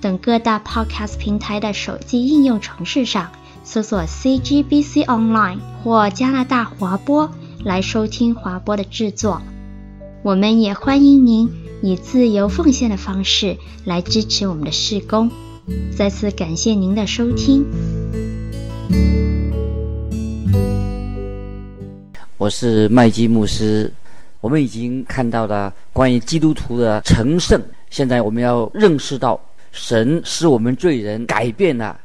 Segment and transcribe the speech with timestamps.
[0.00, 3.30] 等各大 Podcast 平台的手机应用程式上
[3.64, 7.30] 搜索 CGBC Online 或加拿大华播
[7.64, 9.40] 来收听华播的制作。
[10.22, 11.50] 我们也欢迎您
[11.82, 15.30] 以自由奉献的方式来支持我们的事工。
[15.96, 17.64] 再次感谢您的收听。
[22.36, 23.92] 我是麦基牧师。
[24.42, 27.60] 我们已经看到了关于基督徒的成圣，
[27.90, 29.40] 现在我们要认识到
[29.76, 32.00] 神使我们罪人改变了，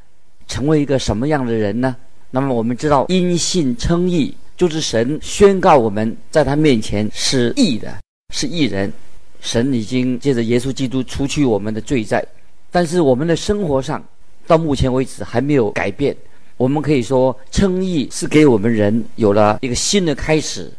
[0.45, 1.95] 成为一个什么样的人呢？
[2.29, 7.97] 那么我们知道因信称义，就是神宣告我们在他面前是义的，
[8.33, 8.91] 是义人。
[9.39, 12.23] 神已经借着耶稣基督除去我们的罪债，
[12.69, 14.03] 但是我们的生活上
[14.45, 16.15] 到目前为止还没有改变。
[16.57, 20.71] 我们可以说称义是给我们人有了一个新的开始。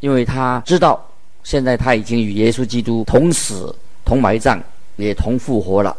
[0.00, 1.02] 因为他知道，
[1.44, 3.74] 现在他已经与耶稣基督同死、
[4.04, 4.60] 同埋葬，
[4.96, 5.96] 也同复活了。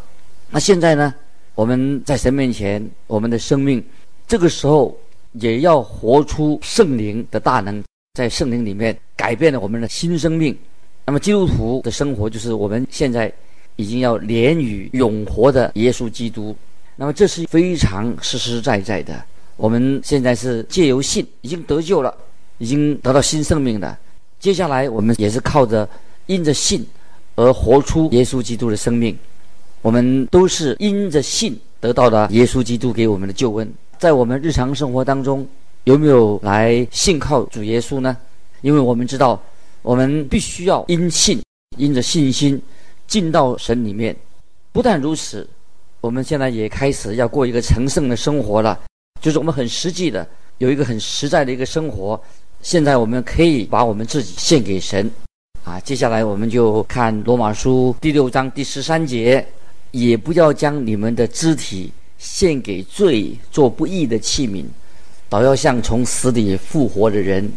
[0.50, 1.14] 那现在呢？
[1.54, 3.82] 我们在神面前，我们的生命
[4.26, 4.96] 这个时候
[5.32, 7.82] 也要活出圣灵的大能，
[8.14, 10.56] 在圣灵里面改变了我们的新生命。
[11.04, 13.32] 那么基督徒的生活，就是我们现在
[13.76, 16.54] 已经要连与永活的耶稣基督。
[16.96, 19.24] 那么这是非常实实在在的。
[19.56, 22.14] 我们现在是借由信已经得救了。
[22.58, 23.94] 已经得到新生命的，
[24.40, 25.86] 接下来我们也是靠着
[26.24, 26.82] 因着信
[27.34, 29.14] 而活出耶稣基督的生命。
[29.86, 33.72] 我们都是因着信得到了耶稣基督给我们的救恩。
[33.98, 35.46] 在我们日常生活当中，
[35.84, 38.16] 有没有来信靠主耶稣呢？
[38.62, 39.40] 因为我们知道，
[39.82, 41.40] 我们必须要因信，
[41.78, 42.60] 因着信心
[43.06, 44.16] 进到神里面。
[44.72, 45.48] 不但如此，
[46.00, 48.76] 我们现在也开始要过一个成圣的生活了，
[49.20, 50.26] 就是我们很实际的
[50.58, 52.20] 有一个很实在的一个生活。
[52.60, 55.08] 现在我们可以把我们自己献给神，
[55.62, 59.46] 啊，接下来我们就看罗马书第六章第十三节，
[59.90, 64.64] 也不要将你们的肢体献给罪，做不义的器皿，
[65.28, 67.50] 倒要像从死里复活的人，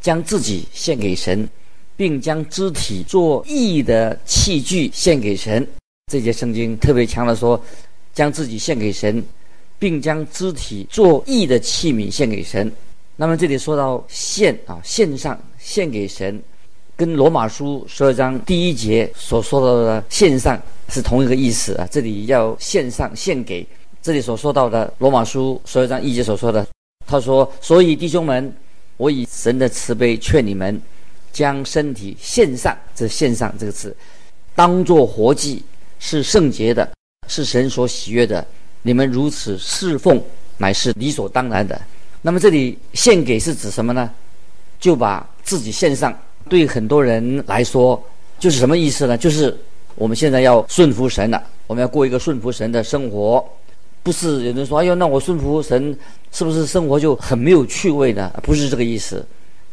[0.00, 1.48] 将自己献给神，
[1.96, 5.66] 并将肢体做义的器具献给神。
[6.10, 7.62] 这节圣经特别强调说，
[8.12, 9.24] 将自己献给神，
[9.78, 12.70] 并将肢体做义的器皿献给神。
[13.16, 16.42] 那么这里说到献啊，献上献给神，
[17.02, 20.56] 跟罗马书十二章第一节所说到的献上
[20.88, 21.88] 是同一个意思啊。
[21.90, 23.66] 这里要献上献给，
[24.00, 26.64] 这里所说到的罗马书十二章一节所说的，
[27.04, 28.54] 他说：“所以弟兄们，
[28.98, 30.80] 我以神的慈悲劝你们，
[31.32, 33.92] 将身体献上，这‘献上’这个词，
[34.54, 35.60] 当作活祭，
[35.98, 36.88] 是圣洁的，
[37.26, 38.46] 是神所喜悦的。
[38.82, 40.22] 你们如此侍奉，
[40.56, 41.82] 乃是理所当然的。”
[42.22, 44.08] 那么这里献给是指什么呢？
[44.78, 46.16] 就把自己献上。
[46.52, 47.98] 对很多人来说，
[48.38, 49.16] 就是什么意思呢？
[49.16, 49.56] 就是
[49.94, 53.42] 我们现在要顺服神了，我们要过一个顺服神的生活。
[54.02, 55.96] 不是有人说：“哎呦，那我顺服神，
[56.30, 59.24] 是不是生活就很没有趣味呢？”不是这个意思。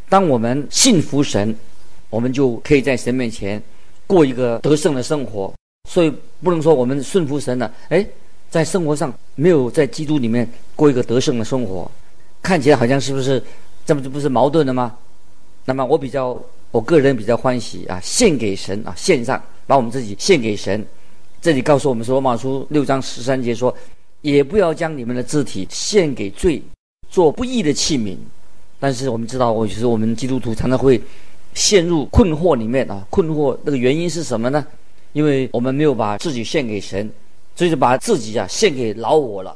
[0.08, 1.54] 当我们信服神，
[2.10, 3.62] 我们就可以在神面前
[4.08, 5.54] 过一个得胜的生活。
[5.90, 8.08] 所以不能说我们顺服神了，哎，
[8.50, 11.92] 在生活上没有在基督里面过一个得胜的生活。
[12.42, 13.44] 看起来好像是不是
[13.86, 14.96] 这么就不是矛盾的吗？
[15.66, 16.42] 那么我比较，
[16.72, 20.86] 我个人比较欢喜啊，献给神啊，献上，把我们自己献给神。
[21.42, 23.76] 这里告诉我们说，罗马书六章十三节说，
[24.22, 26.62] 也不要将你们的肢体献给罪，
[27.10, 28.16] 做不义的器皿。
[28.80, 31.02] 但是我们知道，我其实我们基督徒常常会
[31.54, 34.66] 陷入困惑里面啊，困惑那个原因是什么呢？
[35.14, 37.10] 因为我们没有把自己献给神，
[37.56, 39.56] 所以就把自己啊献给老我了。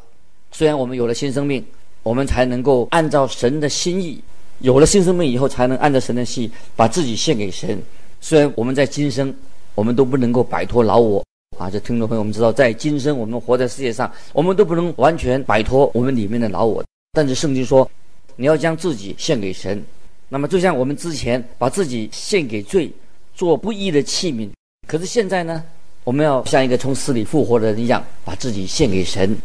[0.52, 1.64] 虽然我们有了新生命。
[2.04, 4.22] 我们才能够按照神的心意，
[4.60, 7.82] 有了新生命以后，才能按照神的心把自己献给神。
[8.22, 9.34] 虽然我们在今生，
[9.76, 11.24] 我们都不能够摆脱老我
[11.58, 11.70] 啊！
[11.70, 16.84] 这听众朋友，我们知道，在今生我们活在世界上，我们都不能完全摆脱我们里面的老我。
[17.12, 17.90] 但是圣经说，
[18.36, 19.84] 你要将自己献给神。
[20.30, 22.92] 那么就像我们之前把自己献给罪，
[23.36, 24.50] 做不义的器皿。
[24.88, 25.64] 可是现在呢，
[26.04, 29.36] 我们要像一个从死里复活的人一样，把自己献给神。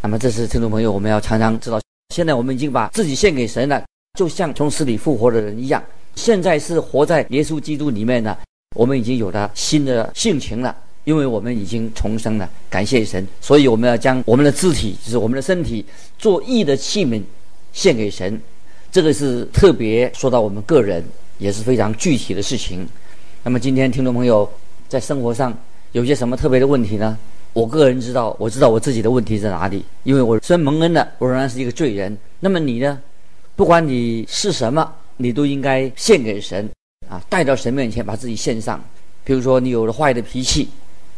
[0.00, 1.80] 那么这是听众朋友，我们要常常知道。
[2.14, 3.84] 现在我们已经把自己献给神了，
[4.18, 5.80] 就像从死里复活的人一样。
[6.16, 8.36] 现在是活在耶稣基督里面呢，
[8.74, 10.74] 我们已经有了新的性情了，
[11.04, 15.86] 因为我们已经重生了，感谢神，所以我们要将我们的肢体，就是我们的身体，
[16.18, 17.22] 做义的器皿
[17.72, 18.40] 献给神。
[18.90, 21.04] 这个是特别说到我们个人，
[21.38, 22.84] 也是非常具体的事情。
[23.44, 24.50] 那么今天听众朋友
[24.88, 25.56] 在生活上
[25.92, 27.16] 有些什么特别的问题呢？
[27.52, 32.18] 我个人知道，我知道我自己的问题在哪里，因为我虽然蒙恩了，我仍然是一个罪人。
[32.40, 33.00] 那么你呢？
[33.58, 36.70] 不管你是什么，你都应该献给神
[37.08, 38.80] 啊，带到神面前，把自己献上。
[39.24, 40.68] 比如说你有了坏的脾气，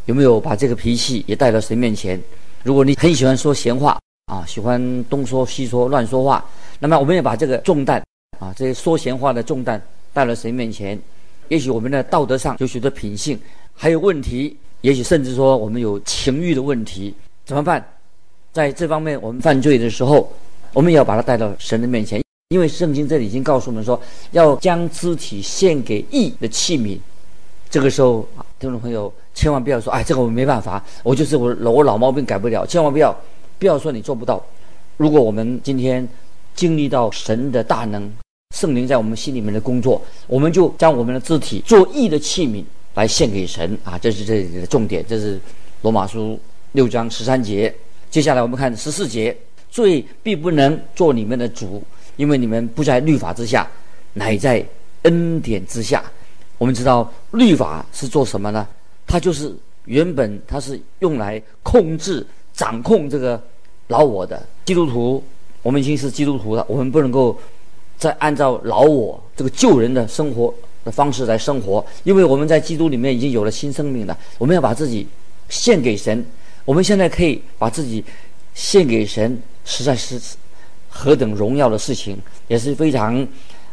[0.05, 2.19] 有没有把这个脾气也带到神面前？
[2.63, 6.43] 如果你很喜欢说闲话啊，喜欢东说西说，乱说话。
[6.79, 8.03] 那么，我们也把这个重担
[8.39, 9.79] 啊，这些说闲话的重担
[10.11, 10.99] 带到神面前。
[11.47, 13.39] 也许我们的道德上有许多品性
[13.75, 17.13] 还有问题，也许甚至说我们有情欲的问题，
[17.45, 17.85] 怎么办？
[18.51, 20.33] 在这方面我们犯罪的时候，
[20.73, 22.20] 我们也要把它带到神的面前，
[22.51, 23.97] 因为圣经这里已经告诉我们说，
[24.31, 26.99] 要将肢体献给义的器皿。
[27.69, 28.27] 这个时候，
[28.59, 33.17] 听众朋友千万不要说：“哎，这个我没办法，我就是我我老毛病改不了。”千万不要
[33.57, 34.45] 不要说你做不到。
[34.97, 36.05] 如果我们今天，
[36.53, 38.11] 经历到神的大能，
[38.53, 42.61] 圣灵在我们心里面的工作，我们就将我们的肢体做义的器皿
[42.95, 43.97] 来献给神啊！
[43.97, 45.39] 这是这里的重点，这是
[45.83, 46.37] 罗马书
[46.73, 47.73] 六章十三节。
[48.09, 49.33] 接下来我们看十四节：
[49.69, 51.81] 罪必不能做你们的主，
[52.17, 53.67] 因为你们不在律法之下，
[54.13, 54.65] 乃在
[55.03, 56.03] 恩典之下。
[56.57, 58.67] 我们知道律法是做什么呢？
[59.07, 59.55] 它就是
[59.85, 63.41] 原本它是用来控制、掌控这个
[63.87, 65.23] 老我的基督徒。
[65.63, 67.39] 我们已经是基督徒了，我们不能够
[67.97, 70.53] 再按照老我这个旧人的生活
[70.83, 74.17] 的方式来生活，因为我们在基督里面已经有了新生命了。
[74.37, 75.07] 我们要把自己
[75.49, 76.25] 献给神。
[76.65, 78.03] 我们现在可以把自己
[78.53, 80.19] 献给神，实在是
[80.91, 82.15] 何等荣耀的事情，
[82.47, 83.25] 也是非常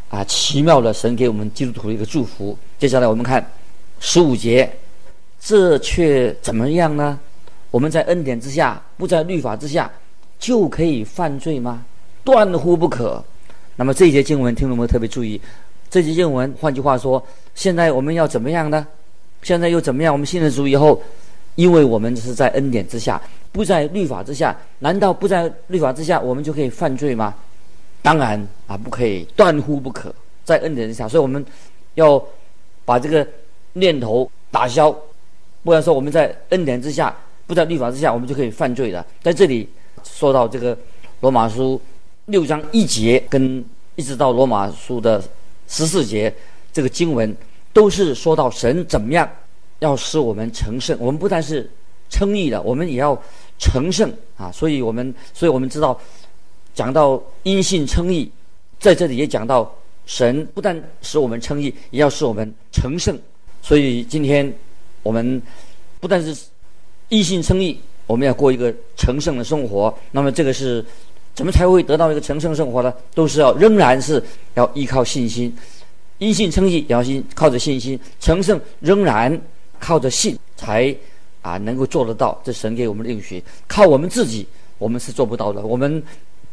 [0.08, 2.56] 啊奇妙的神给我们基督徒的一个祝福。
[2.78, 3.44] 接下来我们看
[4.00, 4.70] 十五节，
[5.38, 7.18] 这却怎么样呢？
[7.70, 9.90] 我们在恩典之下，不在律法之下。
[10.38, 11.84] 就可以犯罪吗？
[12.22, 13.20] 断乎不可。
[13.74, 15.40] 那么这一节经文，听众们特别注意。
[15.90, 17.20] 这节经文，换句话说，
[17.56, 18.86] 现在我们要怎么样呢？
[19.42, 20.14] 现在又怎么样？
[20.14, 21.02] 我们信了主以后，
[21.58, 23.20] 因为我们是在恩典之下，
[23.50, 24.56] 不在律法之下。
[24.78, 27.34] 难道不在律法之下，我们就可以犯罪吗？
[28.00, 30.14] 当然啊，不可以，断乎不可。
[30.44, 31.44] 在恩典之下，所以我们
[31.96, 32.24] 要
[32.84, 33.26] 把这个
[33.72, 34.94] 念头打消。
[35.64, 37.12] 不然说我们在恩典之下，
[37.48, 39.04] 不在律法之下，我们就可以犯罪了。
[39.20, 39.68] 在这里。
[40.04, 40.78] 说到这个
[41.20, 41.78] 罗马书
[42.26, 43.62] 六章一节，跟
[43.96, 45.20] 一直到罗马书的
[45.66, 46.32] 十四节，
[46.72, 47.36] 这个经文
[47.72, 49.28] 都是说到神怎么样
[49.80, 50.96] 要使我们成圣。
[51.00, 51.68] 我们不但是
[52.08, 53.20] 称义的，我们也要
[53.58, 54.50] 成圣啊！
[54.52, 55.98] 所以我们，所以我们知道，
[56.74, 58.30] 讲到因信称义，
[58.78, 59.74] 在这里也讲到
[60.06, 63.18] 神不但使我们称义，也要使我们成圣。
[63.62, 64.52] 所以今天
[65.02, 65.40] 我们
[66.00, 66.36] 不但是
[67.08, 67.80] 因信称义。
[68.08, 70.82] 我们要过一个成圣的生活，那么这个是
[71.34, 72.90] 怎么才会得到一个成圣生活呢？
[73.14, 75.54] 都是要仍然是要依靠信心，
[76.16, 79.38] 因信称义，也要信靠着信心成圣，仍然
[79.78, 80.94] 靠着信才
[81.42, 82.40] 啊能够做得到。
[82.44, 84.46] 这神给我们的应许，靠我们自己
[84.78, 86.02] 我们是做不到的，我们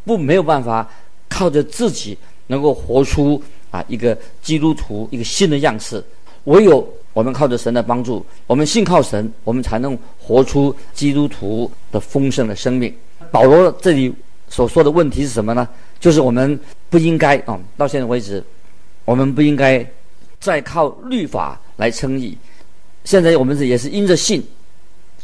[0.04, 0.90] 不没有办法
[1.28, 2.18] 靠着自己
[2.48, 3.42] 能够活出
[3.72, 6.04] 啊一个基督徒一个新的样式，
[6.46, 6.88] 唯有。
[7.16, 12.94] 我们靠着神的帮助，我们信靠神，我们才能活出基督徒的丰盛的生命。
[13.32, 14.14] 保罗这里
[14.50, 15.66] 所说的问题是什么呢？
[15.98, 18.44] 就是我们不应该啊，到现在为止，
[19.06, 19.90] 我们不应该
[20.42, 22.38] 再靠律法来称义。
[23.06, 24.46] 现在我们是也是因着信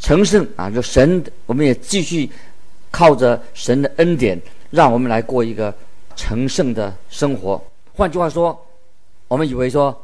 [0.00, 2.30] 成圣啊，就神，我们也继续
[2.90, 5.74] 靠着神的恩典，让我们来过一个
[6.16, 7.62] 成圣的生活。
[7.92, 8.58] 换句话说，
[9.28, 9.94] 我们以为说，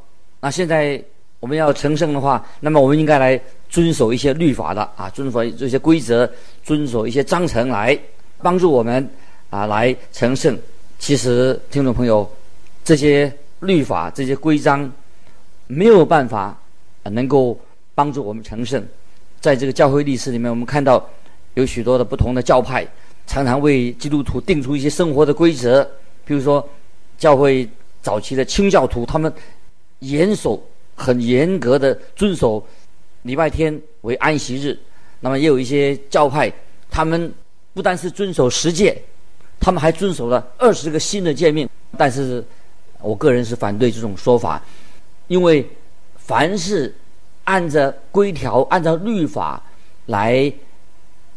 [0.41, 1.03] 那现在。
[1.41, 6.29] 我们要成圣的话，那么我们应该来遵守一些律法的啊，遵守这些规则，
[6.65, 7.97] 遵守一些章程来
[8.43, 9.09] 帮助我们
[9.49, 10.59] 啊来成圣。
[10.99, 12.29] 其实，听众朋友，
[12.83, 14.91] 这些律法、这些规章
[15.69, 16.61] 没有办法
[17.05, 17.57] 能够
[17.99, 18.87] 帮助我们成圣。
[19.41, 21.05] 在这个教会历史里面，我们看到
[21.55, 22.87] 有许多的不同的教派，
[23.27, 25.83] 常常为基督徒定出一些生活的规则。
[26.25, 26.65] 比如说，
[27.19, 27.69] 教会
[28.01, 29.33] 早期的清教徒，他们
[29.99, 30.63] 严守。
[31.01, 32.61] 很严格的遵守
[33.23, 34.77] 礼拜天为安息日，
[35.21, 36.53] 那么也有一些教派，
[36.91, 37.33] 他们
[37.73, 39.01] 不但是遵守十诫，
[39.61, 41.71] 他们还遵守了二十个新的诫命。
[41.97, 42.45] 但是，
[43.01, 44.61] 我个人是反对这种说法，
[45.29, 45.65] 因为
[46.17, 46.93] 凡是
[47.49, 49.63] 按照规条、按照律法
[50.07, 50.53] 来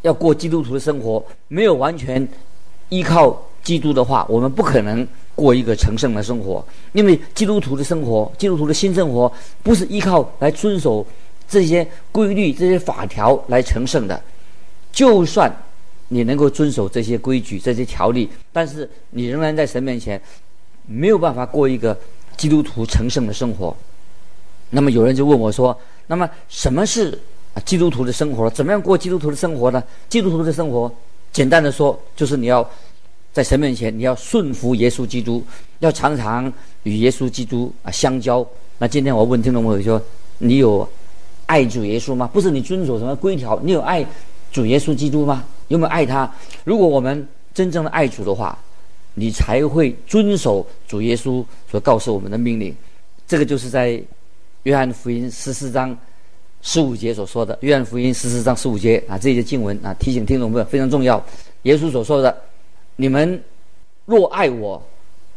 [0.02, 2.28] 要过基督徒的生活，没有完全
[2.90, 5.08] 依靠基督的话，我们不可能。
[5.34, 9.32] 过一个成圣的生活，因为基督徒的生活，基督徒的新生活，
[9.64, 11.04] 不是依靠来遵守
[11.48, 14.22] 这些规律、这些法条来成圣的。
[14.92, 15.52] 就算
[16.10, 20.22] 你能够遵守这些规矩、这些条例，但是你仍然在神面前
[20.86, 21.98] 没有办法过一个
[22.36, 23.76] 基督徒成圣的生活。
[24.70, 25.76] 那么有人就问我说
[26.12, 27.18] ：“那么什么是
[27.54, 28.50] 啊基督徒的生活？
[28.50, 30.94] 怎么样过基督徒的生活呢？”基督徒的生活，
[31.32, 32.70] 简单的说，就是你要
[33.32, 35.42] 在神面前，你要顺服耶稣基督，
[35.80, 36.52] 要常常
[36.84, 38.46] 与耶稣基督啊相交。
[38.78, 40.04] 那今天我问听众朋友说
[40.38, 40.86] ：“你有
[41.46, 42.30] 爱主耶稣吗？
[42.34, 44.06] 不是你遵守什么规条，你有爱
[44.52, 45.46] 主耶稣基督吗？
[45.70, 46.30] 有没有爱他？
[46.66, 48.60] 如果我们真正的爱主的话，
[49.14, 52.76] 你才会遵守主耶稣所告诉我们的命令。
[53.26, 54.04] 这个就是在。
[54.64, 55.98] 约翰福音十四章
[56.62, 61.24] 十五节所说的，约翰福音十四章十五节啊，这些经文啊，提醒听众朋友非常重要。
[61.64, 62.36] 耶稣所说的
[62.96, 63.42] ：“你们
[64.06, 64.80] 若爱我，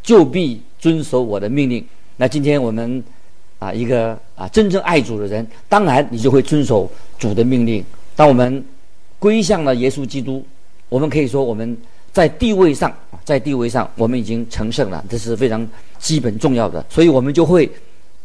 [0.03, 1.83] 就必遵守我的命令。”
[2.19, 3.03] 那今天我们
[3.59, 7.83] 啊，一个啊真正爱主的人，当然你就会遵守主的命令。
[8.15, 8.63] 当我们
[9.19, 10.45] 归向了耶稣基督，
[10.91, 11.75] 我们可以说我们
[12.13, 15.67] 在地位上，在地位上我们已经成圣了，这是非常
[15.99, 16.85] 基本重要的。
[16.91, 17.71] 所以我们就会。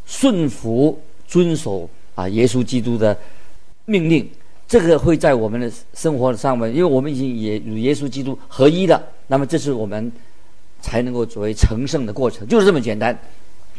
[0.10, 3.16] 顺服遵守啊，耶稣基督的
[3.86, 4.28] 命令，
[4.68, 9.02] 这个会在我们的生活上面，因为我们已经也与耶稣基督合一了。
[9.28, 10.12] 那么，这是我们
[10.82, 13.16] 才能够作为成圣的过程，就是这么简单。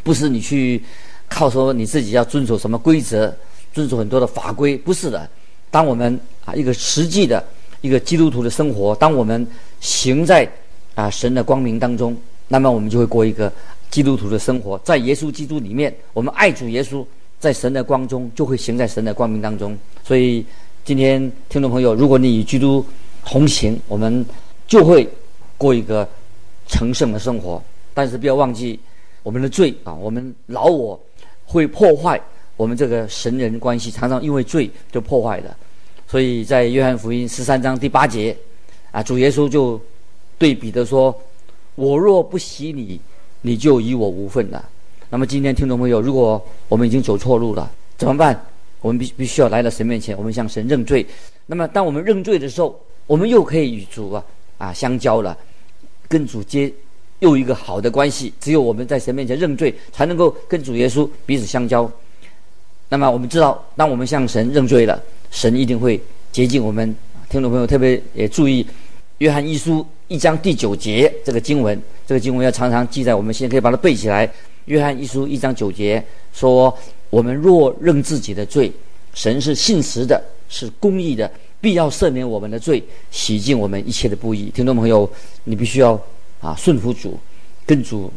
[0.04, 0.80] 不是你去
[1.28, 3.34] 靠说你自己要遵守什么规则，
[3.72, 5.28] 遵守很多的法规，不是的。
[5.68, 7.44] 当我们啊一个实际的
[7.80, 9.44] 一个基督徒的生活，当我们
[9.80, 10.48] 行在
[10.94, 13.52] 啊神的光明当中，那么我们就会过一个。
[13.90, 17.04] 基督徒的生活，在耶稣基督里面，我们爱主耶稣，
[17.40, 19.76] 在神的光中就会行在神的光明当中。
[20.04, 20.46] 所以，
[20.84, 22.84] 今天听众朋友，如果你与基督
[23.24, 24.24] 同行，我们
[24.68, 25.08] 就会
[25.58, 26.08] 过一个
[26.68, 27.60] 成圣的生活。
[27.92, 28.78] 但是不要忘记
[29.24, 30.98] 我们的罪啊，我们老我
[31.44, 32.20] 会破坏
[32.56, 35.54] 我们这个神人关系，常常因为罪就破坏的。
[36.06, 38.36] 所以在约翰福音十三章第八节
[38.92, 39.80] 啊，主耶稣就
[40.38, 41.12] 对彼得说
[41.74, 43.00] ：“我若不洗你。”
[43.42, 44.68] 你就与我无份了。
[45.08, 48.40] 那么今天听众朋友，如果我们已经走错路了，怎么办？
[48.80, 51.04] 我们必必须要来到神面前，我们向神认罪。
[51.46, 54.24] 那么当我们认罪的时候，我们又可以与主啊
[54.56, 55.36] 啊相交了，
[56.08, 56.72] 跟主结
[57.18, 58.32] 又一个好的关系。
[58.40, 61.90] 只有我们在神面前认罪，才能够跟主耶稣彼此相交。
[62.88, 66.00] 那么我们知道，当我们向神认罪了，神一定会
[66.32, 66.94] 洁净我们。
[67.28, 68.66] 听众朋友特别也注意，
[69.18, 71.80] 约翰一书一章第九节这个经文。
[72.10, 74.28] 这个经文要常常记在我们心，可以把它背起来。
[74.64, 76.76] 约翰一书一章九节说
[77.08, 78.72] ：“我们若认自己的罪，
[79.14, 85.08] 神是信实的，是公义的，必要赦免我们的罪，洗净我们一切的不义。”听众朋友，
[85.44, 85.92] 你必须要
[86.40, 87.16] 啊顺服主，
[87.64, 88.12] 跟主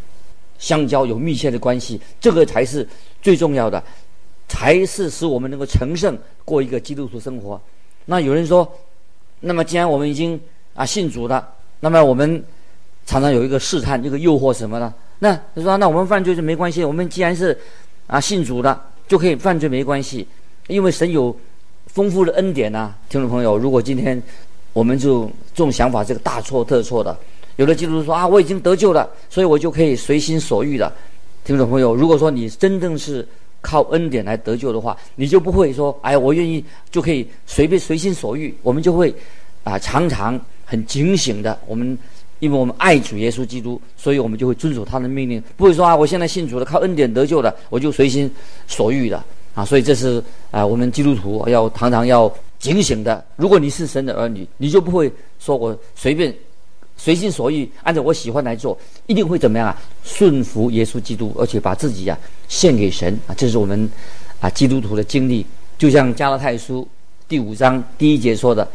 [0.57, 2.89] 相交，有密切的关系，这个才是
[3.21, 3.83] 最重要的，
[4.47, 7.62] 才是使我们能够成圣，过一个基督徒生活。
[8.05, 8.67] 那有人说，
[9.41, 10.41] 那么既然我们已经
[10.73, 11.47] 啊信主了，
[11.79, 12.43] 那么我们。
[13.05, 14.93] 常常有一个试探，一个诱惑什么呢？
[15.19, 16.83] 那他说：“那我们犯罪就没关系。
[16.83, 17.57] 我们既然是
[18.07, 20.27] 啊信主的，就可以犯罪没关系，
[20.67, 21.33] 因为神有
[21.88, 24.22] 丰富的恩典呐、”听众朋友，如果今天
[24.74, 27.17] 我们就这种想法，这个大错特错的。
[27.55, 30.91] 有的基督徒说：“啊，我已经得救了，所以我就可以随心所欲的。”
[31.45, 33.25] 听众朋友，如果说你真正是
[33.62, 39.13] 靠恩典来得救的话，你就不会说：“哎，我愿意就可以随便随心所欲。”我们就会
[39.63, 41.98] 啊常常很警醒的我们。
[42.43, 48.29] 因为我们爱主耶稣基督，所以我们就会遵守他的命令，不会说啊，我现在信主了，靠恩典得救了，我就随心
[48.67, 49.23] 所欲的
[49.55, 49.63] 啊。
[49.63, 50.21] 所以这是
[50.51, 53.23] 啊，我们基督徒要常常要警醒的。
[53.38, 55.09] 如果你是神的儿女，你就不会
[55.39, 56.35] 说我随便
[56.97, 59.81] 随心所欲，按照我喜欢来做，一定会怎么样啊？
[60.03, 63.33] 顺服耶稣基督，而且把自己呀、啊、献给神啊。
[63.38, 63.89] 这是我们
[64.41, 65.45] 啊基督徒的经历。
[65.77, 66.85] 就像加拉太书
[67.25, 68.67] 第五章第一节说的，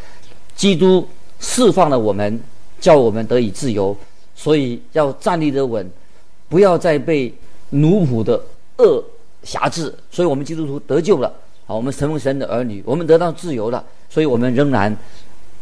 [0.56, 1.06] 基督
[1.38, 2.40] 释放了我们。
[2.80, 3.96] 叫我们得以自由，
[4.34, 5.88] 所以要站立得稳，
[6.48, 7.32] 不要再被
[7.70, 8.40] 奴仆的
[8.78, 9.02] 恶
[9.42, 9.92] 挟制。
[10.10, 11.28] 所以，我们基督徒得救了，
[11.66, 14.96] 啊，我们成为神的儿女，我们得到自由了，所以我们仍然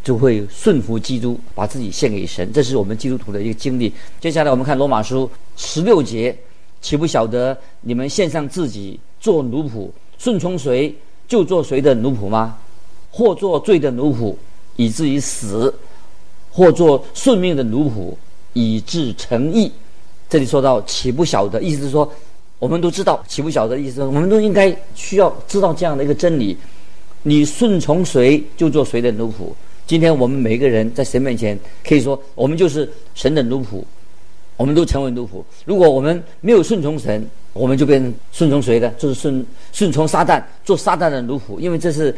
[0.05, 2.53] 就会顺服基督，把自己献给神。
[2.53, 3.93] 这是我们基督徒的一个经历。
[4.21, 6.37] 接下来，我们看罗马书十六节，
[6.81, 10.95] 岂不晓得你们献上自己做奴仆，顺从谁
[11.27, 12.59] 就做谁的奴仆吗？
[13.11, 14.35] 或做罪的奴仆，
[14.77, 15.73] 以至于死。
[16.57, 18.15] 或做顺命的奴仆，
[18.55, 19.71] 以致成义。
[20.27, 22.11] 这里说到岂不晓得，意思是说，
[22.59, 26.57] 我们都知道岂不晓得，意思我们都应该需要知道这样的一个真理：
[27.25, 29.53] 你顺从谁，就做谁的奴仆。
[29.87, 33.85] 今天我们每个人在神面前可以说，我们就是神的奴仆。
[34.57, 35.45] 我们都成为奴仆。
[35.67, 37.23] 如果我们没有顺从神，
[37.53, 38.89] 我们就变成顺从谁的？
[38.93, 41.59] 就是顺顺从撒旦，做撒旦的奴仆。
[41.59, 42.17] 因为这是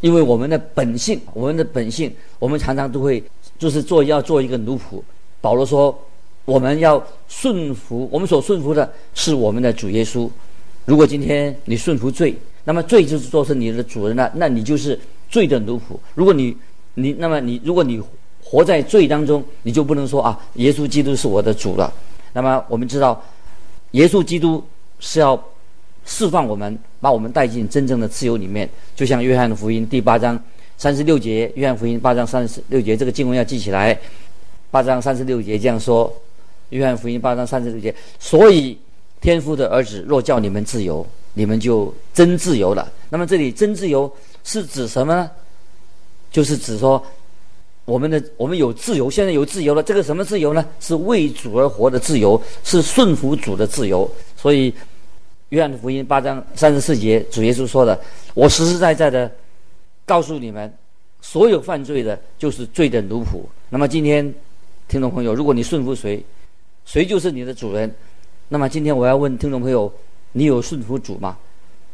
[0.00, 3.20] 因为我们的本性，我们的本性，我们常常都会
[3.62, 5.00] 就是做要做一个奴仆。
[5.40, 5.96] 保罗说，
[6.44, 10.28] 我们要顺服，我们所顺服的是我们的主耶稣。
[10.84, 14.98] 如果今天你顺服罪，那么罪就是做成你的主人了，那你就是
[15.30, 15.96] 罪的奴仆。
[16.16, 16.56] 如果你
[16.94, 18.02] 你那么你如果你
[18.42, 21.92] 活在罪当中，你就不能说啊，耶稣基督是我的主了。
[22.32, 23.22] 那么我们知道，
[23.92, 24.60] 耶稣基督
[24.98, 25.40] 是要
[26.04, 28.68] 释放我们，把我们带进真正的自由里面。
[28.96, 30.36] 就像约翰福音第八章
[30.82, 33.96] 三十六节，约翰福音八章三十六节这个经文要记起来。
[34.68, 36.12] 八章三十六节这样说，
[36.70, 38.76] 约翰福音八章三十六节，所以
[39.20, 42.90] 天父的儿子若叫你们自由，你们就真自由了。
[43.10, 44.12] 那么这里真自由
[44.42, 45.30] 是指什么呢？
[46.32, 47.00] 就是指说。
[47.84, 49.82] 我们的我们有自由，现在有自由了。
[49.84, 50.66] 这个什么自由呢？
[50.80, 54.10] 是为主而活的自由，是顺服主的自由。
[54.36, 54.74] 所以，
[55.50, 58.00] 约翰福音八章三十四节，主耶稣说的
[58.34, 59.30] ：“我实实在在的
[60.04, 60.72] 告诉你们，
[61.20, 64.34] 所有犯罪的，就是罪的奴仆。”那么今天，
[64.88, 66.22] 听众朋友，如果你顺服谁，
[66.84, 67.92] 谁就是你的主人。
[68.48, 69.92] 那么今天我要问听众朋友：
[70.32, 71.38] 你有顺服主吗？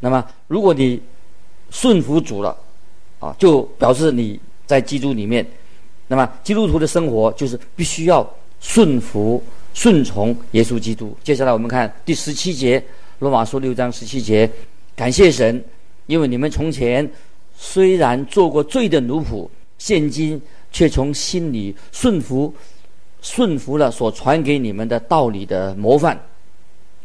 [0.01, 1.01] 那么如果你
[1.71, 2.57] 顺服主了，
[3.21, 5.47] 啊，就表示你在基督里面。
[6.07, 8.29] 那么基督徒的生活就是必须要
[8.61, 9.43] 顺服、
[9.75, 11.17] 顺从耶稣基督。
[11.23, 12.83] 接下来我们看第十七节，
[13.19, 14.51] 罗马书六章十七节，
[14.97, 15.63] 感谢神，
[16.07, 17.09] 因为你们从前
[17.61, 19.49] 虽然做过罪的奴仆，
[19.79, 22.55] 现今却从心里顺服、
[23.21, 26.19] 顺服了所传给你们的道理的模范。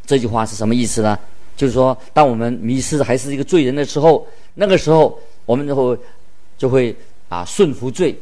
[0.06, 1.18] 这句话是什么意思呢？
[1.58, 5.98] 就是说，当我们迷失还是一个罪人的时候，那个时候我们就会
[6.56, 6.96] 就会
[7.30, 8.16] 啊顺服罪。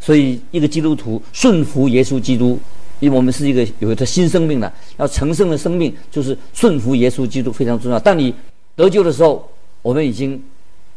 [0.00, 2.58] 所以，一个基督徒顺服耶稣基督，
[3.00, 7.98] 因为我们是一个有一个新生命的，要成圣的生命，就是顺服耶稣基督非常重要。
[7.98, 8.34] 当你
[8.76, 9.48] 得救的时候，
[9.80, 10.42] 我们已经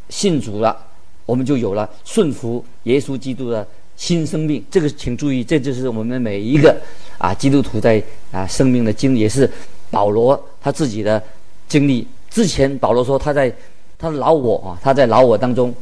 [0.09, 0.77] 信主了，
[1.25, 3.65] 我们就有了顺服耶稣基督的
[3.95, 4.63] 新生命。
[4.69, 6.75] 这个请注意，这就是我们每一个
[7.17, 9.49] 啊基督徒在啊生命的经历，也是
[9.89, 11.21] 保罗他自己的
[11.67, 12.07] 经历。
[12.29, 13.53] 之前保罗说他在
[13.97, 15.73] 他老我啊，他在老我当中，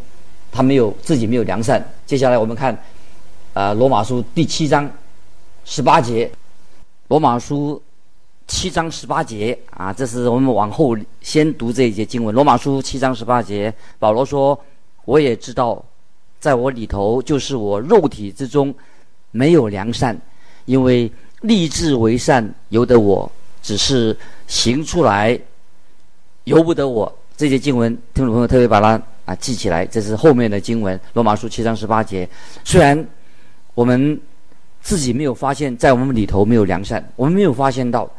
[0.51, 1.83] 他没有自己没有良善。
[2.05, 2.77] 接下来我们看。
[3.55, 4.91] 啊，罗马书第七章
[5.63, 6.29] 十八节，
[7.07, 7.81] 罗马书
[8.47, 12.33] 七章十八节啊，这是我们往后先读这一节经文。
[12.33, 14.59] 罗马书七章十八节，保罗说
[15.05, 15.83] ：“我也知道，
[16.39, 18.73] 在我里头，就是我肉体之中
[19.31, 20.19] 没有良善，
[20.65, 23.31] 因为立志为善由得我，
[23.61, 24.15] 只是
[24.47, 25.39] 行出来
[26.43, 30.99] 由不得我。”这节经文，听众朋友特别把它啊记起来，这是后面的经文。
[31.13, 32.27] 罗马书七章十八节，
[32.63, 33.05] 虽然。
[33.73, 34.17] 我们
[34.81, 38.09] 自己没有发现，在我们里头没有良善，我们没有发现到。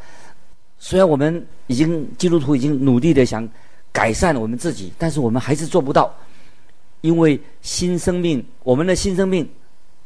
[0.79, 3.47] 虽然我们已经基督徒已经努力的想
[3.91, 6.13] 改善我们自己，但是我们还是做不到，
[7.01, 9.47] 因为新生命，我们的新生命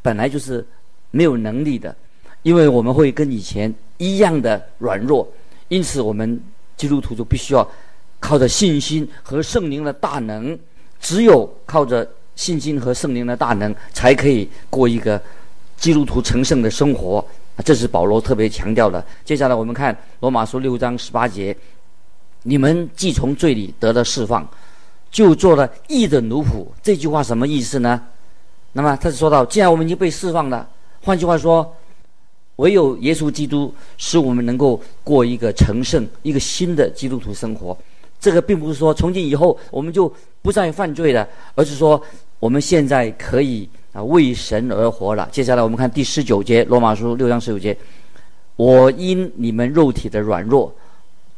[0.02, 0.66] 本来就是
[1.12, 1.96] 没有能力的，
[2.44, 5.28] 因为我们会跟以前一样的软弱，
[5.68, 6.40] 因此我们
[6.78, 7.70] 基督徒就必须要
[8.20, 10.58] 靠着信心和圣灵的大能，
[11.00, 15.22] 只有靠着信心和圣灵的大能，才可以过一个。
[15.78, 17.28] 基督徒成圣的生活，
[17.64, 19.04] 这是保罗特别强调的。
[19.24, 21.56] 接下来我们看罗马书六章十八节
[22.44, 24.48] ：“你们既从罪里得了释放，
[25.12, 28.02] 就做了义的奴仆。”这句话什么意思呢？
[28.74, 30.68] 那么他是说到，既然我们已经被释放了，
[31.04, 31.76] 换句话说，
[32.56, 37.78] 唯有耶稣基督使我们能够过一个成圣、一个新的基督徒生活。
[38.20, 42.02] 这个并不是说从今以后我们就不再犯罪了，而是说
[42.40, 43.70] 我们现在可以。
[43.94, 45.28] 啊，为神而活了。
[45.34, 47.78] 接下来我们看第十九节，罗马书六章十九节：
[48.56, 50.74] 我因你们肉体的软弱，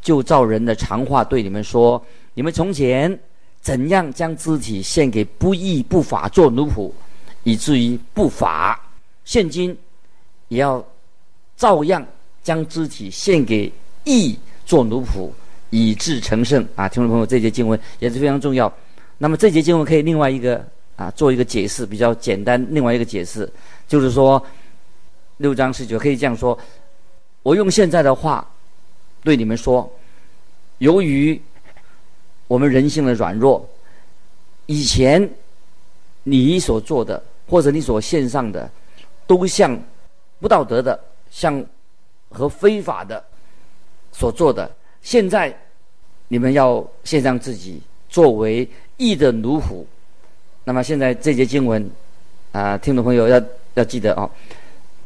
[0.04, 2.00] 就照人的常话对你们说：
[2.36, 3.20] 你们从前
[3.60, 6.92] 怎样将肢体献给不义不法做奴仆，
[7.44, 8.80] 以至于不法；
[9.26, 9.76] 现今
[10.50, 10.86] 也要
[11.58, 12.06] 照样
[12.44, 13.72] 将肢体献给
[14.04, 15.28] 义做奴仆，
[15.72, 16.64] 以致成圣。
[16.76, 18.72] 啊，听众朋友，这节经文也是非常重要。
[19.18, 20.64] 那么这节经文可以另外一个。
[20.96, 22.64] 啊，做一个解释比较简单。
[22.70, 23.52] 另外一个解释
[23.88, 24.44] 就是说，
[25.38, 26.58] 六章十九可以这样说：
[27.42, 28.48] 我用现在的话
[29.24, 29.92] 对你们说，
[30.78, 31.42] 由于
[32.48, 33.68] 我们人性的软弱，
[34.68, 35.28] 以前
[36.24, 38.70] 你所做的或者你所献上的，
[39.26, 39.78] 都像
[40.40, 41.00] 不道德的，
[41.32, 41.66] 像
[42.30, 43.24] 和非法的
[44.12, 44.70] 所做的。
[45.02, 45.54] 现在
[46.28, 49.84] 你们要献上自己，作为义的奴仆。
[50.66, 51.90] 那么现在这节经文，
[52.52, 53.42] 啊，听众朋友要
[53.74, 54.30] 要记得哦，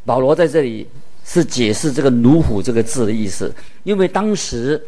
[0.05, 0.87] 保罗在这里
[1.25, 4.81] 是解释这个奴仆这个字的意思，因为当时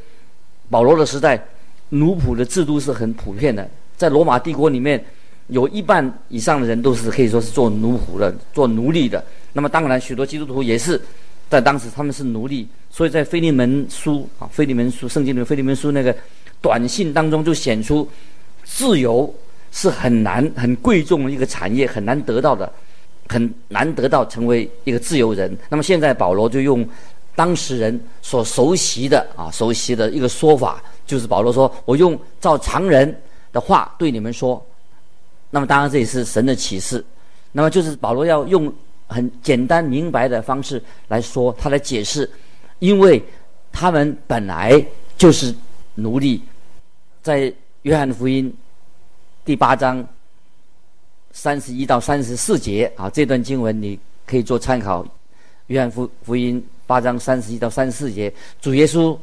[0.69, 1.43] 保罗的时代，
[1.89, 5.03] 奴仆的制度是很普遍的，在罗马帝国里面，
[5.47, 9.23] 有一半以上的人都是可以说是做奴仆的，做奴隶的。
[9.53, 11.01] 那么当然，许多基督徒也是
[11.49, 16.15] 在当时他们是奴隶，所以在腓利门书啊，腓利门书圣经里面腓利门书那个
[16.61, 18.07] 短信当中就显出，
[18.63, 19.33] 自由
[19.71, 22.71] 是很难很贵重的一个产业，很难得到的。
[23.31, 25.55] 很难得到成为一个自由人。
[25.69, 26.83] 那么现在保罗就用
[27.35, 33.15] 当时人所熟悉的啊熟悉的一个说法，就是保罗说：“我用照常人
[33.53, 34.59] 的话对你们说。”
[35.51, 37.05] 那么当然这也是神的启示。
[37.51, 38.73] 那么就是保罗要用
[39.05, 42.27] 很简单明白的方式来说，他来解释，
[42.79, 43.23] 因为
[43.71, 44.83] 他们本来
[45.19, 45.53] 就是
[45.93, 46.41] 奴隶。
[47.21, 47.53] 在
[47.83, 48.51] 约翰福音
[49.49, 50.07] 第八章。
[51.31, 55.03] 三十一到三十四节啊，这段经文你可以做参考。
[55.67, 58.31] 约翰福福音八章三十一到三十四节，
[58.61, 59.17] 主耶稣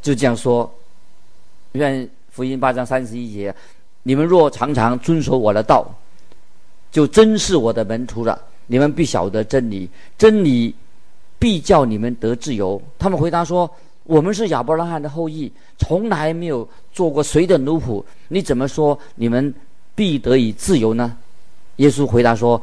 [0.00, 0.72] 就这样说：
[1.72, 3.52] 约翰福音八章三十一节，
[4.04, 5.84] 你们若常常遵守我的道，
[6.92, 8.40] 就真是我的门徒了。
[8.68, 10.72] 你们必晓得真理，真理
[11.40, 12.80] 必叫你们得自由。
[13.00, 13.68] 他们回答说：
[14.04, 18.04] 我们是亚伯拉罕的后裔，从来没有做过谁的奴仆。
[18.28, 19.52] 你怎么说你们？
[19.96, 21.16] 必得以自由呢？
[21.76, 22.60] 耶稣回答说：“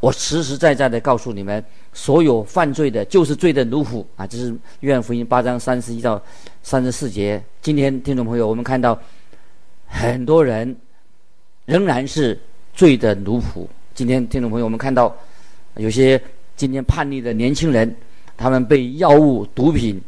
[0.00, 6.20] 我实实在在的告诉你们，所有犯罪的，就是罪的奴仆啊！”这是约翰福音八章三十一到
[6.64, 7.40] 三十四节。
[7.60, 9.00] 今天听众朋友，我们看到
[9.86, 10.76] 很多人
[11.66, 12.36] 仍然是
[12.74, 13.64] 罪的奴仆。
[13.94, 15.16] 今天听众朋友，我们看到
[15.76, 16.20] 有些
[16.56, 17.94] 今天叛逆的年轻人，
[18.36, 20.02] 他们被药物、毒品、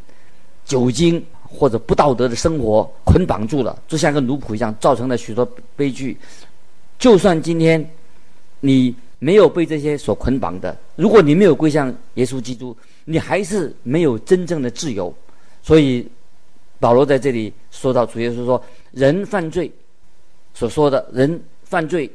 [0.65, 6.17] 酒精或者不道德的生活捆绑住了，就像个奴仆一样，造成了许多悲剧。
[6.99, 7.89] 就算今天
[8.61, 15.15] 你没有被这些所捆绑的，如果你没有归向耶稣基督，你还是没有真正的自由。
[15.63, 16.07] 所以
[16.79, 19.71] 保罗在这里说到，主耶稣说，人犯罪
[20.55, 22.11] 所说的人犯罪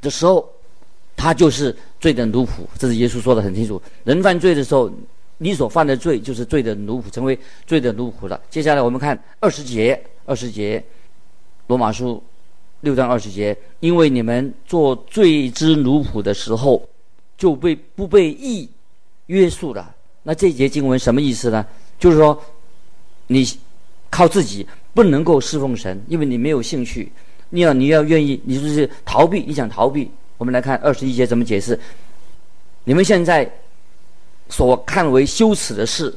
[0.00, 0.48] 的时候，
[1.16, 2.48] 他就是罪的奴仆。
[2.78, 3.80] 这是耶稣说的很清楚。
[4.04, 4.90] 人犯罪的时候，
[5.38, 8.40] 你所犯的罪就是罪的奴仆，成为罪的奴仆了。
[8.50, 10.82] 接下来我们看二十节，二十节，
[11.66, 12.22] 罗马书。
[12.82, 16.86] 六章二十节，因为你们做罪之奴仆的时候，
[17.36, 18.68] 就被不被义
[19.26, 19.92] 约束了。
[20.22, 21.66] 那这节经文什么意思呢？
[21.98, 22.38] 就是说，
[23.28, 23.48] 你
[24.10, 27.10] 靠自己不能够侍奉神，因为你没有兴趣。
[27.48, 30.08] 你要你要愿意，你就是逃避，你想逃避。
[30.36, 31.80] 我们来看二十一节怎么解释。
[32.84, 33.50] 你们现在
[34.48, 36.14] 所看为羞耻的事，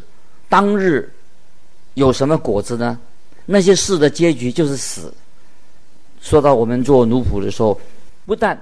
[0.47, 1.11] 当日
[1.95, 2.99] 有什么果子呢？
[3.45, 5.11] 那些事的结局就是死。
[6.21, 7.79] 说到我们做奴仆的时候，
[8.25, 8.61] 不但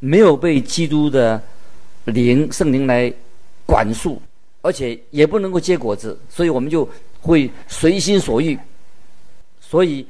[0.00, 1.40] 没有被基督的
[2.04, 3.12] 灵圣灵来
[3.66, 4.20] 管束，
[4.62, 6.88] 而且也不能够结果子，所以我们就
[7.20, 8.58] 会随心所欲。
[9.60, 10.06] 所以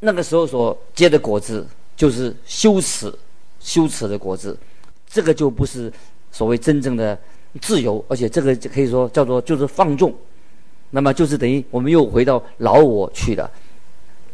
[0.00, 3.12] 那个时候所结的果子就是羞耻、
[3.60, 4.58] 羞耻的果子，
[5.08, 5.92] 这个就不是
[6.32, 7.16] 所谓真正的
[7.60, 10.14] 自由，而且这个可以说叫做就是放纵。
[10.90, 13.50] 那么就是等于我们又回到老我去了。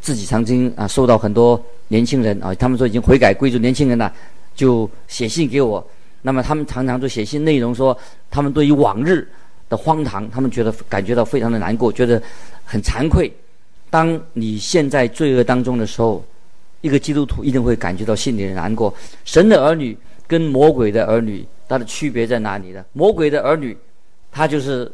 [0.00, 4.12] 自己曾经啊，受到很多年轻人啊，他们说已经悔改归主年轻人了，
[4.55, 5.85] 就写信给我。
[6.22, 7.96] 那么他们常常就写信内容说，
[8.31, 9.26] 他们对于往日
[9.68, 12.22] 的荒唐，他们觉得感觉到非常的难过，觉得
[12.64, 13.33] 很惭愧。
[13.90, 16.24] 当你陷在罪恶当中的时候，
[16.81, 18.94] 一个基督徒一定会感觉到心里的难过。
[19.24, 22.85] 神的儿女跟魔鬼的儿女，他的区别在哪里呢？
[22.92, 23.76] 魔鬼的儿女，
[24.31, 24.90] 他就是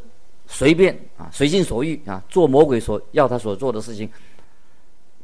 [0.47, 4.09] 随便啊，随心所欲啊，做魔鬼所要他所做的事情。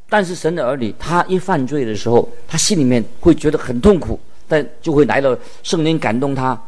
[0.08, 6.58] 但是神的儿女，他一犯罪的时候，他心里面会觉得很痛苦，但就会来到圣灵感动他，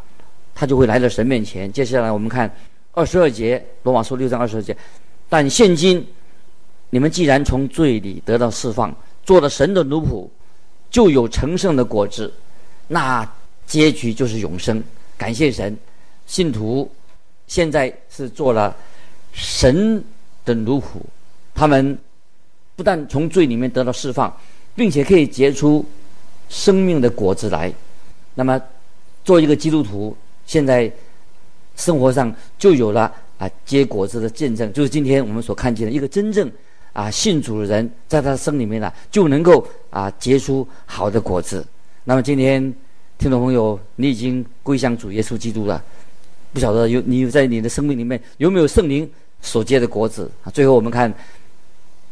[0.54, 1.72] 他就会来到神面前。
[1.72, 2.54] 接下来我们看
[2.92, 4.76] 二十二节，罗马书六章二十二节。
[5.28, 6.06] 但现今
[6.90, 10.28] 你们既然从罪里得到释放，做了神的奴仆，
[10.90, 12.30] 就有成圣的果子，
[12.88, 13.26] 那
[13.70, 14.83] 结局就是永生。
[15.16, 15.78] 感谢神，
[16.26, 16.90] 信徒
[17.46, 18.76] 现在是做了
[19.33, 20.02] 神
[20.44, 21.00] 的奴仆，
[21.54, 21.96] 他们。
[22.76, 24.35] 不但从罪里面得到释放，
[24.74, 25.85] 并且可以结出
[26.48, 27.70] 生命的果子来。
[28.35, 28.59] 那么，
[29.22, 30.90] 做一个基督徒，现在
[31.76, 36.50] 生活上就有了啊结果子的见证，就是今天我们所看见的一个真正
[36.94, 41.66] 啊信主的人，在他生里面呢，就能够啊结出好的果子。
[42.04, 42.74] 那么今天
[43.20, 45.85] 听众朋友，你已经归向主耶稣基督了，
[46.54, 49.09] 不晓得有你在你的生命里面有没有圣灵
[49.42, 50.48] 所结的果子啊？
[50.50, 51.12] 最后我们看。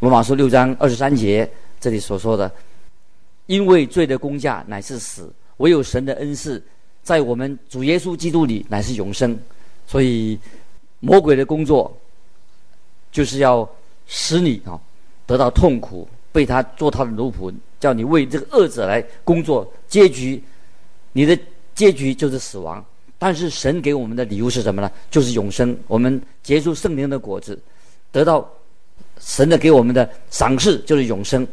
[0.00, 2.48] 罗马书六章二十三节，这里所说的，
[3.46, 6.62] 因为罪的工价乃是死，唯有神的恩赐，
[7.02, 9.36] 在我们主耶稣基督里乃是永生。
[9.88, 10.38] 所以
[11.00, 11.92] 魔鬼的工作
[13.10, 13.68] 就是要
[14.06, 14.78] 使你啊
[15.26, 20.40] 得到痛苦，被他做他的奴仆，叫你为这个恶者来工作，结局
[21.12, 21.38] 你的
[21.74, 22.84] 结局就是死亡。
[23.20, 24.88] 但是神给我们的礼物是什么呢？
[25.10, 25.76] 就是永生。
[25.88, 27.58] 我们结出圣灵的果子，
[28.12, 28.48] 得到
[29.18, 31.44] 神的给我们的赏赐就是永生。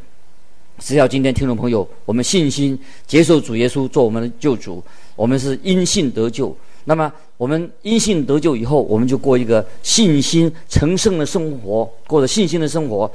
[0.78, 4.84] 只要今天听众朋友，我们信心接受主耶稣做我们的救主，
[5.16, 6.56] 我们是因信得救。
[6.84, 13.12] 那么我们因信得救以后，我们就过一个信心成圣的生活，过着信心的生活。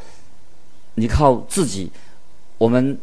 [0.97, 1.89] 你靠自己，
[2.59, 2.99] 我们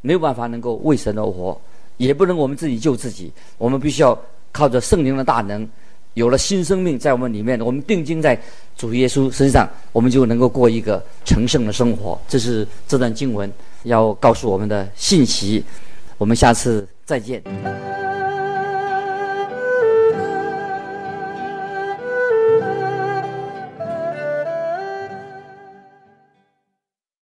[0.00, 1.60] 没有办法能够为神而活，
[1.96, 3.32] 也不能我们自己救自己。
[3.58, 4.18] 我们必须要。
[4.54, 5.66] 靠着圣灵的大能，
[6.12, 8.38] 有了新生命在我们里面，我们定睛在
[8.76, 12.20] 主耶稣身上，我们就能够过一个成圣的生活。
[12.28, 13.50] 这是这段经文
[13.84, 15.64] 要告诉我们的信息。
[16.18, 17.42] 我们下次再见。